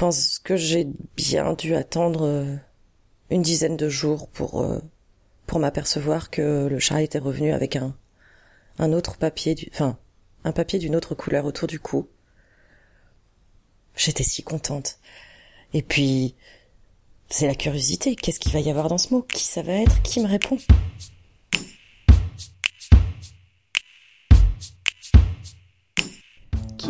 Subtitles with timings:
[0.00, 2.56] pense que j'ai bien dû attendre euh,
[3.28, 4.78] une dizaine de jours pour euh,
[5.46, 7.94] pour m'apercevoir que le chat était revenu avec un
[8.78, 9.98] un autre papier, du, enfin
[10.44, 12.08] un papier d'une autre couleur autour du cou.
[13.94, 14.98] J'étais si contente.
[15.74, 16.34] Et puis
[17.28, 18.16] c'est la curiosité.
[18.16, 19.20] Qu'est-ce qu'il va y avoir dans ce mot?
[19.20, 20.00] Qui ça va être?
[20.00, 20.56] Qui me répond?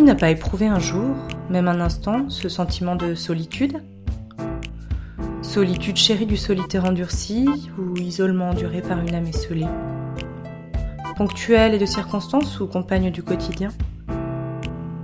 [0.01, 1.14] N'a pas éprouvé un jour,
[1.51, 3.81] même un instant, ce sentiment de solitude.
[5.40, 7.46] Solitude chérie du solitaire endurci
[7.79, 9.68] ou isolement enduré par une âme esselée.
[11.17, 13.68] Ponctuelle et de circonstances ou compagne du quotidien.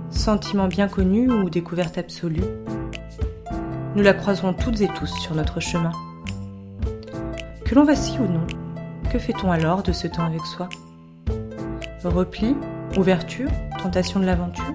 [0.09, 2.43] Sentiment bien connu ou découverte absolue.
[3.95, 5.91] Nous la croiserons toutes et tous sur notre chemin.
[7.63, 8.45] Que l'on vacille ou non,
[9.09, 10.67] que fait-on alors de ce temps avec soi?
[12.03, 12.57] Repli,
[12.97, 14.73] ouverture, tentation de l'aventure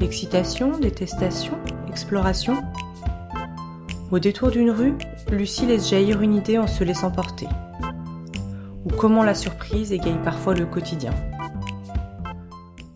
[0.00, 2.62] Excitation, détestation, exploration
[4.10, 4.94] Au détour d'une rue,
[5.30, 7.48] Lucie laisse jaillir une idée en se laissant porter.
[8.84, 11.12] Ou comment la surprise égaye parfois le quotidien.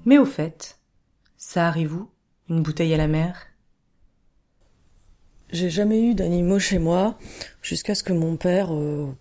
[0.05, 0.79] Mais au fait,
[1.37, 2.09] ça arrive où
[2.49, 3.47] Une bouteille à la mer?
[5.51, 7.19] J'ai jamais eu d'animaux chez moi
[7.61, 9.13] jusqu'à ce que mon père, euh,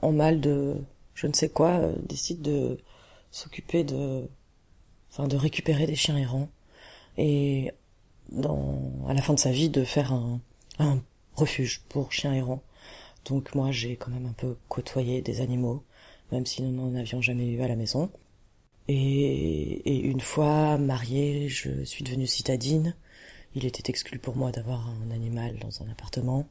[0.00, 0.76] en mal de
[1.14, 2.78] je ne sais quoi, euh, décide de
[3.30, 4.26] s'occuper de,
[5.10, 6.48] enfin, de récupérer des chiens errants
[7.18, 7.72] et
[8.30, 10.40] dans, à la fin de sa vie de faire un,
[10.78, 11.02] un
[11.34, 12.62] refuge pour chiens errants.
[13.24, 15.82] Donc moi j'ai quand même un peu côtoyé des animaux,
[16.32, 18.10] même si nous n'en avions jamais eu à la maison.
[18.88, 22.96] Et, et une fois mariée, je suis devenue citadine.
[23.54, 26.46] Il était exclu pour moi d'avoir un animal dans un appartement.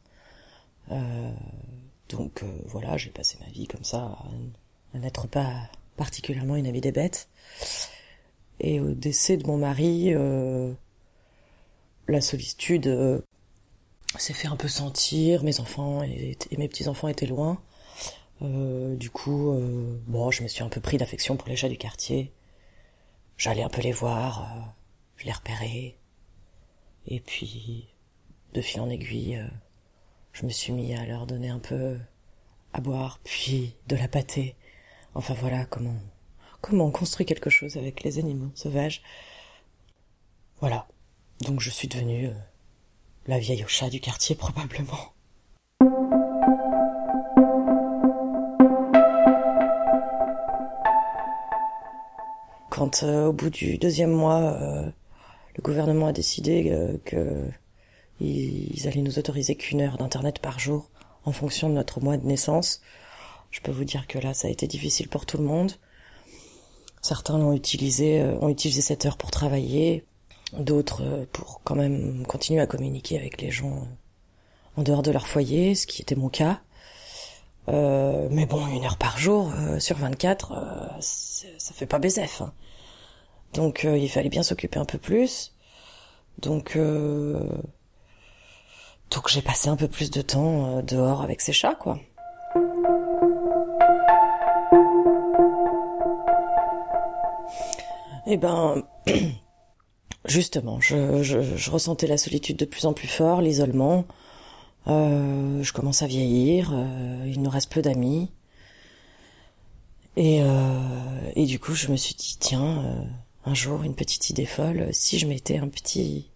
[0.91, 1.31] Euh,
[2.09, 4.25] donc euh, voilà, j'ai passé ma vie comme ça, à,
[4.93, 7.29] à n'être pas particulièrement une amie des bêtes.
[8.59, 10.73] Et au décès de mon mari, euh,
[12.07, 13.21] la solitude euh,
[14.17, 15.43] s'est fait un peu sentir.
[15.43, 17.61] Mes enfants et, mes petits enfants étaient loin.
[18.41, 19.53] Euh, du coup,
[20.07, 22.33] bon, je me suis un peu pris d'affection pour les chats du quartier.
[23.37, 24.75] J'allais un peu les voir,
[25.15, 25.95] je les repérais.
[27.07, 27.87] Et puis,
[28.53, 29.41] de fil en aiguille,
[30.33, 31.97] je me suis mis à leur donner un peu
[32.73, 34.55] à boire, puis de la pâtée.
[35.15, 35.95] Enfin voilà comment
[36.61, 39.01] comment on construit quelque chose avec les animaux sauvages?
[40.59, 40.87] Voilà.
[41.41, 42.33] Donc je suis devenue euh,
[43.27, 45.13] la vieille au chat du quartier probablement.
[52.69, 54.89] Quand euh, au bout du deuxième mois, euh,
[55.55, 57.49] le gouvernement a décidé que
[58.19, 60.89] ils allaient nous autoriser qu'une heure d'internet par jour
[61.23, 62.81] en fonction de notre mois de naissance,
[63.49, 65.73] je peux vous dire que là ça a été difficile pour tout le monde.
[67.01, 70.05] Certains l'ont utilisé, euh, ont utilisé cette heure pour travailler,
[70.53, 75.11] d'autres euh, pour quand même continuer à communiquer avec les gens euh, en dehors de
[75.11, 76.61] leur foyer, ce qui était mon cas.
[77.67, 82.41] Mais bon, une heure par jour sur 24, euh, ça fait pas BZF.
[82.41, 82.51] Hein.
[83.53, 85.53] Donc il fallait bien s'occuper un peu plus.
[86.39, 86.75] Donc
[89.11, 91.99] donc j'ai passé un peu plus de temps dehors avec ces chats, quoi.
[98.31, 98.83] Eh ben,
[100.25, 104.05] justement, je, ressentais la solitude de plus en plus fort, l'isolement.
[104.85, 108.29] Euh, je commence à vieillir, euh, il nous reste peu d'amis.
[110.15, 113.03] Et, euh, et du coup, je me suis dit, tiens, euh,
[113.45, 116.29] un jour, une petite idée folle, si je mettais un petit...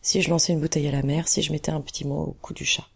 [0.00, 2.36] Si je lançais une bouteille à la mer, si je mettais un petit mot au
[2.40, 2.88] cou du chat.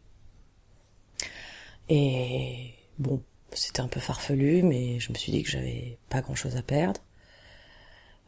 [1.91, 6.57] Et bon, c'était un peu farfelu, mais je me suis dit que j'avais pas grand-chose
[6.57, 7.01] à perdre.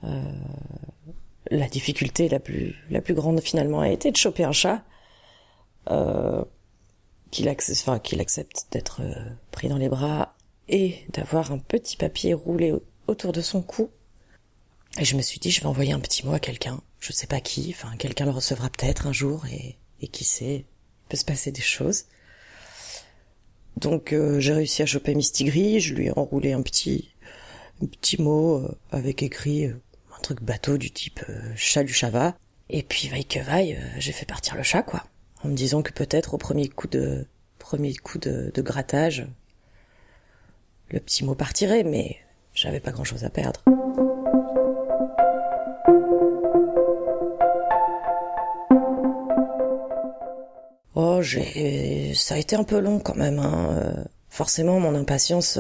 [0.04, 0.32] Euh,
[1.50, 4.82] la difficulté la plus la plus grande finalement a été de choper un chat
[5.90, 6.44] euh,
[7.30, 9.14] qu'il accepte, enfin, qu'il accepte d'être euh,
[9.50, 10.34] pris dans les bras
[10.68, 12.72] et d'avoir un petit papier roulé
[13.06, 13.90] autour de son cou.
[14.98, 17.26] Et je me suis dit, je vais envoyer un petit mot à quelqu'un, je sais
[17.26, 21.16] pas qui, enfin quelqu'un le recevra peut-être un jour et, et qui sait, il peut
[21.16, 22.04] se passer des choses.
[23.76, 27.10] Donc euh, j'ai réussi à choper Mistigris, je lui ai enroulé un petit
[27.82, 29.70] un petit mot avec écrit
[30.20, 32.34] truc bateau du type euh, chat du chava.
[32.68, 35.04] Et puis vaille que vaille, euh, j'ai fait partir le chat quoi,
[35.42, 37.26] en me disant que peut-être au premier coup de
[37.58, 39.26] premier coup de, grattage,
[40.90, 42.16] le petit mot partirait, mais
[42.54, 43.60] j'avais pas grand-chose à perdre.
[50.94, 53.38] Oh, j'ai, ça a été un peu long quand même.
[53.38, 53.68] Hein.
[53.72, 55.58] Euh, forcément, mon impatience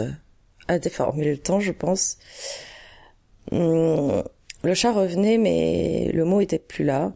[0.68, 2.18] a déformé le temps, je pense.
[3.52, 4.22] Hum,
[4.62, 7.12] le chat revenait, mais le mot était plus là.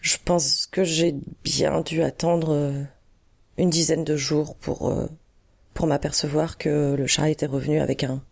[0.00, 2.82] Je pense que j'ai bien dû attendre euh,
[3.58, 5.06] une dizaine de jours pour euh,
[5.74, 8.22] pour m'apercevoir que le chat était revenu avec un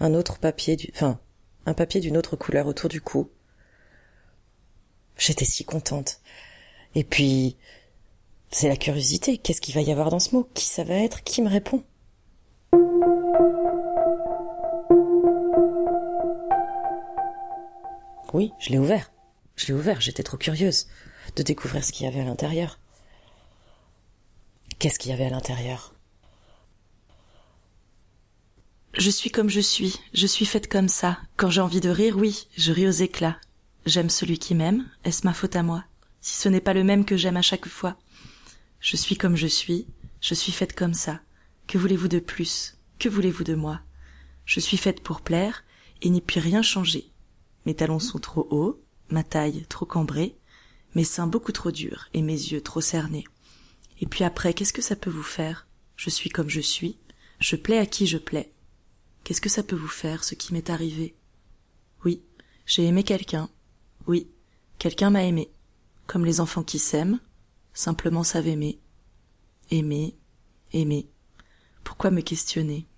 [0.00, 1.18] un autre papier du enfin
[1.66, 3.30] un papier d'une autre couleur autour du cou.
[5.16, 6.20] J'étais si contente.
[6.94, 7.56] Et puis
[8.50, 9.38] c'est la curiosité.
[9.38, 10.48] Qu'est-ce qu'il va y avoir dans ce mot?
[10.54, 11.22] Qui ça va être?
[11.22, 11.82] Qui me répond?
[18.32, 19.10] Oui, je l'ai ouvert.
[19.56, 20.86] Je l'ai ouvert, j'étais trop curieuse
[21.36, 22.78] de découvrir ce qu'il y avait à l'intérieur.
[24.78, 25.94] Qu'est-ce qu'il y avait à l'intérieur?
[28.94, 31.18] Je suis comme je suis, je suis faite comme ça.
[31.36, 33.38] Quand j'ai envie de rire, oui, je ris aux éclats.
[33.86, 35.84] J'aime celui qui m'aime, est-ce ma faute à moi?
[36.20, 37.96] Si ce n'est pas le même que j'aime à chaque fois.
[38.80, 39.86] Je suis comme je suis,
[40.20, 41.20] je suis faite comme ça.
[41.66, 42.76] Que voulez-vous de plus?
[42.98, 43.80] Que voulez-vous de moi?
[44.44, 45.64] Je suis faite pour plaire,
[46.02, 47.10] et n'y puis rien changer.
[47.66, 50.36] Mes talons sont trop hauts, ma taille trop cambrée,
[50.94, 53.24] mes seins beaucoup trop durs et mes yeux trop cernés.
[54.00, 55.66] Et puis après, qu'est-ce que ça peut vous faire?
[55.96, 56.96] Je suis comme je suis,
[57.38, 58.52] je plais à qui je plais.
[59.24, 61.14] Qu'est-ce que ça peut vous faire, ce qui m'est arrivé?
[62.04, 62.22] Oui,
[62.64, 63.50] j'ai aimé quelqu'un.
[64.06, 64.30] Oui,
[64.78, 65.50] quelqu'un m'a aimé.
[66.06, 67.20] Comme les enfants qui s'aiment,
[67.74, 68.80] simplement savent aimer.
[69.70, 70.16] Aimer,
[70.72, 71.08] aimer.
[71.84, 72.88] Pourquoi me questionner?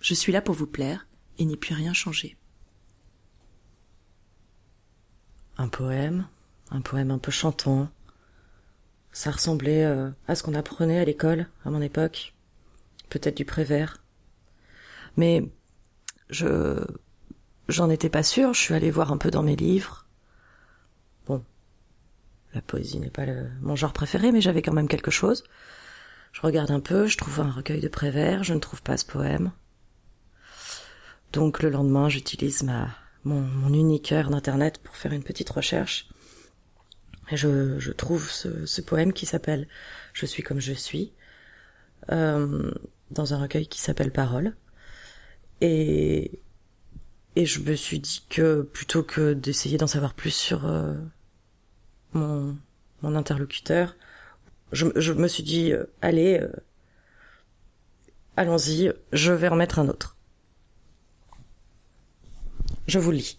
[0.00, 1.06] Je suis là pour vous plaire
[1.38, 2.36] et n'y puis rien changer.
[5.58, 6.26] Un poème,
[6.70, 7.88] un poème un peu chantant.
[9.12, 12.34] Ça ressemblait euh, à ce qu'on apprenait à l'école à mon époque,
[13.08, 13.98] peut-être du Prévert.
[15.16, 15.50] Mais
[16.30, 16.84] je
[17.68, 20.06] j'en étais pas sûre, je suis allée voir un peu dans mes livres.
[21.26, 21.44] Bon,
[22.54, 23.26] la poésie n'est pas
[23.60, 25.44] mon genre préféré, mais j'avais quand même quelque chose.
[26.32, 29.04] Je regarde un peu, je trouve un recueil de Prévert, je ne trouve pas ce
[29.04, 29.50] poème.
[31.32, 32.88] Donc le lendemain, j'utilise ma
[33.24, 36.08] mon, mon unique heure d'internet pour faire une petite recherche.
[37.30, 39.68] Et je, je trouve ce, poème qui s'appelle
[40.14, 41.12] Je suis comme je suis
[42.10, 42.72] euh,
[43.10, 44.54] dans un recueil qui s'appelle Parole.
[45.60, 46.40] Et
[47.36, 50.94] et je me suis dit que plutôt que d'essayer d'en savoir plus sur euh,
[52.12, 52.56] mon
[53.02, 53.94] mon interlocuteur,
[54.72, 56.50] je, je me suis dit euh, allez euh,
[58.36, 60.17] allons-y, je vais en mettre un autre.
[62.88, 63.38] Je vous lis.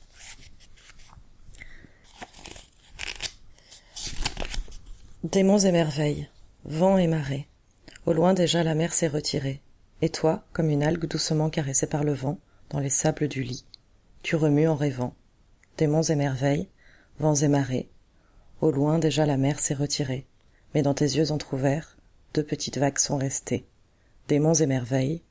[5.23, 6.29] Démons et merveilles,
[6.65, 7.47] vent et marée.
[8.05, 9.63] Au loin déjà la mer s'est retirée.
[10.03, 12.37] Et toi, comme une algue doucement caressée par le vent,
[12.69, 13.65] dans les sables du lit,
[14.21, 15.15] tu remues en rêvant.
[15.79, 16.69] Démons et merveilles,
[17.17, 17.89] vents et marées.
[18.61, 20.27] Au loin déjà la mer s'est retirée.
[20.75, 21.97] Mais dans tes yeux entr'ouverts,
[22.35, 23.65] deux petites vagues sont restées.
[24.27, 25.23] Démons et merveilles,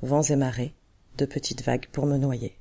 [0.00, 0.74] vents et marées,
[1.18, 2.56] deux petites vagues pour me noyer.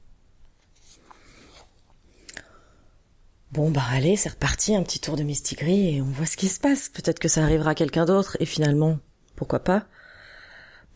[3.54, 6.48] Bon bah allez, c'est reparti, un petit tour de Mistigris et on voit ce qui
[6.48, 6.90] se passe.
[6.90, 8.98] Peut-être que ça arrivera à quelqu'un d'autre et finalement,
[9.36, 9.86] pourquoi pas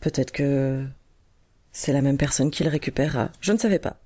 [0.00, 0.84] Peut-être que
[1.70, 3.30] c'est la même personne qui le récupérera.
[3.40, 4.00] Je ne savais pas.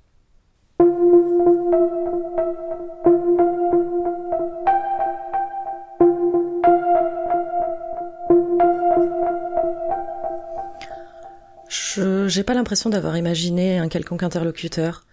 [11.70, 15.06] Je j'ai pas l'impression d'avoir imaginé un quelconque interlocuteur.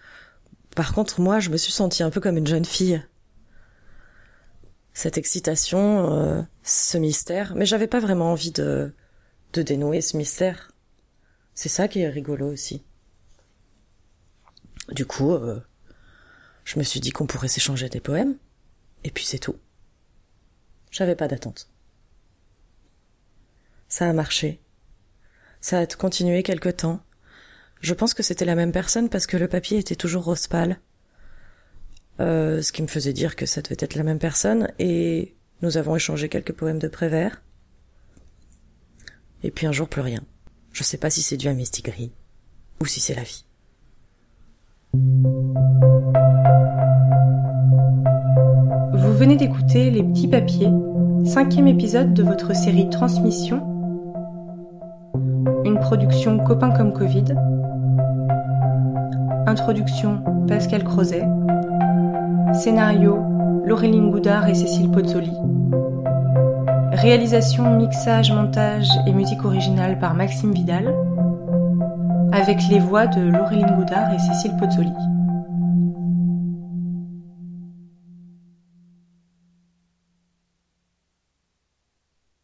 [0.75, 3.01] Par contre, moi, je me suis sentie un peu comme une jeune fille
[4.93, 8.93] cette excitation, euh, ce mystère, mais j'avais pas vraiment envie de,
[9.53, 10.71] de dénouer ce mystère.
[11.53, 12.83] C'est ça qui est rigolo aussi.
[14.91, 15.59] Du coup, euh,
[16.65, 18.37] je me suis dit qu'on pourrait s'échanger des poèmes,
[19.03, 19.55] et puis c'est tout.
[20.91, 21.69] J'avais pas d'attente.
[23.87, 24.61] Ça a marché.
[25.61, 27.01] Ça a continué quelque temps.
[27.81, 30.79] Je pense que c'était la même personne parce que le papier était toujours rose pâle.
[32.19, 35.77] Euh, ce qui me faisait dire que ça devait être la même personne, et nous
[35.77, 37.41] avons échangé quelques poèmes de Prévert.
[39.43, 40.21] Et puis un jour plus rien.
[40.73, 42.11] Je sais pas si c'est dû à Mistigris,
[42.81, 43.45] ou si c'est la vie.
[48.93, 50.71] Vous venez d'écouter Les Petits Papiers,
[51.25, 53.65] cinquième épisode de votre série Transmission,
[55.63, 57.25] une production Copain comme Covid.
[59.45, 61.23] Introduction Pascal Crozet.
[62.53, 63.19] Scénario
[63.65, 65.31] Laureline Goudard et Cécile Pozzoli.
[66.91, 70.93] Réalisation, mixage, montage et musique originale par Maxime Vidal.
[72.31, 74.91] Avec les voix de Laureline Goudard et Cécile Pozzoli.